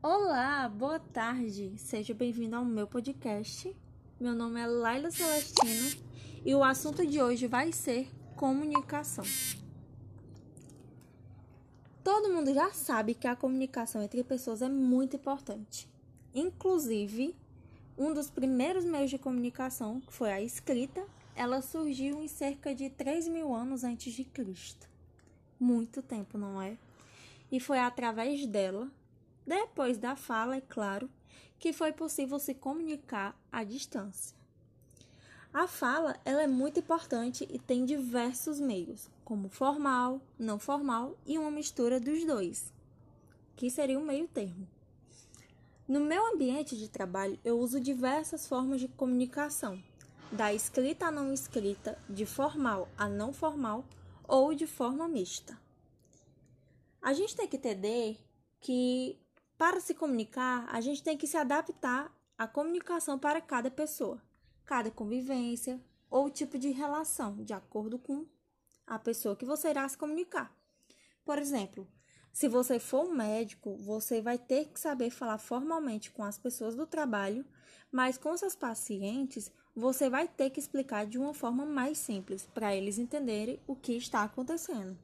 Olá, 0.00 0.68
boa 0.68 1.00
tarde. 1.00 1.72
Seja 1.76 2.14
bem-vindo 2.14 2.54
ao 2.54 2.64
meu 2.64 2.86
podcast. 2.86 3.74
Meu 4.20 4.32
nome 4.32 4.60
é 4.60 4.64
Laila 4.64 5.10
Celestino 5.10 6.00
e 6.46 6.54
o 6.54 6.62
assunto 6.62 7.04
de 7.04 7.20
hoje 7.20 7.48
vai 7.48 7.72
ser 7.72 8.08
comunicação. 8.36 9.24
Todo 12.04 12.32
mundo 12.32 12.54
já 12.54 12.72
sabe 12.72 13.12
que 13.12 13.26
a 13.26 13.34
comunicação 13.34 14.00
entre 14.00 14.22
pessoas 14.22 14.62
é 14.62 14.68
muito 14.68 15.16
importante. 15.16 15.88
Inclusive, 16.32 17.34
um 17.98 18.14
dos 18.14 18.30
primeiros 18.30 18.84
meios 18.84 19.10
de 19.10 19.18
comunicação, 19.18 20.00
que 20.00 20.12
foi 20.12 20.30
a 20.30 20.40
escrita, 20.40 21.04
ela 21.34 21.60
surgiu 21.60 22.22
em 22.22 22.28
cerca 22.28 22.72
de 22.72 22.88
3 22.88 23.26
mil 23.26 23.52
anos 23.52 23.82
antes 23.82 24.12
de 24.12 24.22
Cristo. 24.22 24.88
Muito 25.58 26.00
tempo, 26.02 26.38
não 26.38 26.62
é? 26.62 26.78
E 27.50 27.58
foi 27.58 27.80
através 27.80 28.46
dela 28.46 28.88
depois 29.48 29.96
da 29.96 30.14
fala, 30.14 30.56
é 30.56 30.60
claro, 30.60 31.10
que 31.58 31.72
foi 31.72 31.90
possível 31.90 32.38
se 32.38 32.54
comunicar 32.54 33.34
à 33.50 33.64
distância. 33.64 34.36
A 35.52 35.66
fala 35.66 36.20
ela 36.22 36.42
é 36.42 36.46
muito 36.46 36.80
importante 36.80 37.48
e 37.50 37.58
tem 37.58 37.86
diversos 37.86 38.60
meios, 38.60 39.08
como 39.24 39.48
formal, 39.48 40.20
não 40.38 40.58
formal 40.58 41.16
e 41.26 41.38
uma 41.38 41.50
mistura 41.50 41.98
dos 41.98 42.24
dois, 42.26 42.70
que 43.56 43.70
seria 43.70 43.98
um 43.98 44.04
meio 44.04 44.28
termo. 44.28 44.68
No 45.88 46.00
meu 46.00 46.34
ambiente 46.34 46.76
de 46.76 46.90
trabalho, 46.90 47.40
eu 47.42 47.58
uso 47.58 47.80
diversas 47.80 48.46
formas 48.46 48.78
de 48.82 48.88
comunicação, 48.88 49.82
da 50.30 50.52
escrita 50.52 51.06
a 51.06 51.10
não 51.10 51.32
escrita, 51.32 51.98
de 52.06 52.26
formal 52.26 52.86
a 52.98 53.08
não 53.08 53.32
formal 53.32 53.82
ou 54.24 54.54
de 54.54 54.66
forma 54.66 55.08
mista. 55.08 55.58
A 57.00 57.14
gente 57.14 57.34
tem 57.34 57.48
que 57.48 57.56
entender 57.56 58.18
que 58.60 59.18
para 59.58 59.80
se 59.80 59.92
comunicar, 59.92 60.68
a 60.70 60.80
gente 60.80 61.02
tem 61.02 61.18
que 61.18 61.26
se 61.26 61.36
adaptar 61.36 62.16
à 62.38 62.46
comunicação 62.46 63.18
para 63.18 63.40
cada 63.40 63.68
pessoa, 63.68 64.22
cada 64.64 64.88
convivência 64.88 65.82
ou 66.08 66.30
tipo 66.30 66.56
de 66.56 66.70
relação, 66.70 67.42
de 67.42 67.52
acordo 67.52 67.98
com 67.98 68.24
a 68.86 69.00
pessoa 69.00 69.34
que 69.34 69.44
você 69.44 69.70
irá 69.70 69.86
se 69.88 69.98
comunicar. 69.98 70.56
Por 71.24 71.40
exemplo, 71.40 71.88
se 72.32 72.46
você 72.46 72.78
for 72.78 73.08
um 73.08 73.12
médico, 73.12 73.76
você 73.78 74.22
vai 74.22 74.38
ter 74.38 74.66
que 74.66 74.78
saber 74.78 75.10
falar 75.10 75.38
formalmente 75.38 76.12
com 76.12 76.22
as 76.22 76.38
pessoas 76.38 76.76
do 76.76 76.86
trabalho, 76.86 77.44
mas 77.90 78.16
com 78.16 78.36
seus 78.36 78.54
pacientes, 78.54 79.50
você 79.74 80.08
vai 80.08 80.28
ter 80.28 80.50
que 80.50 80.60
explicar 80.60 81.04
de 81.04 81.18
uma 81.18 81.34
forma 81.34 81.66
mais 81.66 81.98
simples 81.98 82.46
para 82.46 82.76
eles 82.76 82.96
entenderem 82.96 83.60
o 83.66 83.74
que 83.74 83.96
está 83.96 84.22
acontecendo. 84.22 84.96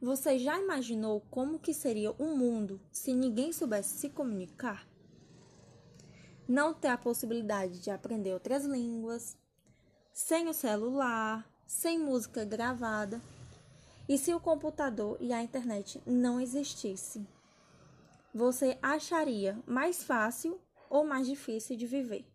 Você 0.00 0.38
já 0.38 0.60
imaginou 0.60 1.22
como 1.30 1.58
que 1.58 1.72
seria 1.72 2.10
o 2.12 2.16
um 2.18 2.36
mundo 2.36 2.78
se 2.92 3.14
ninguém 3.14 3.50
soubesse 3.50 3.96
se 3.96 4.10
comunicar? 4.10 4.86
Não 6.46 6.74
ter 6.74 6.88
a 6.88 6.98
possibilidade 6.98 7.80
de 7.80 7.90
aprender 7.90 8.34
outras 8.34 8.66
línguas, 8.66 9.38
sem 10.12 10.48
o 10.48 10.52
celular, 10.52 11.50
sem 11.66 11.98
música 11.98 12.44
gravada, 12.44 13.22
e 14.06 14.18
se 14.18 14.34
o 14.34 14.38
computador 14.38 15.16
e 15.18 15.32
a 15.32 15.42
internet 15.42 16.00
não 16.06 16.38
existissem? 16.38 17.26
Você 18.34 18.78
acharia 18.82 19.58
mais 19.66 20.04
fácil 20.04 20.60
ou 20.90 21.06
mais 21.06 21.26
difícil 21.26 21.74
de 21.74 21.86
viver? 21.86 22.26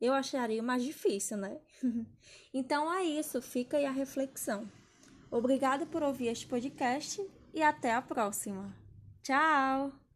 Eu 0.00 0.14
acharia 0.14 0.62
mais 0.62 0.84
difícil, 0.84 1.36
né? 1.36 1.60
então 2.54 2.90
é 2.94 3.02
isso, 3.02 3.42
fica 3.42 3.76
aí 3.76 3.84
a 3.84 3.90
reflexão. 3.90 4.70
Obrigada 5.30 5.86
por 5.86 6.02
ouvir 6.02 6.28
este 6.28 6.46
podcast 6.46 7.24
e 7.54 7.62
até 7.62 7.92
a 7.92 8.02
próxima. 8.02 8.74
Tchau! 9.22 10.09